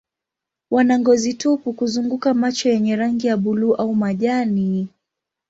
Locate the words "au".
3.75-3.95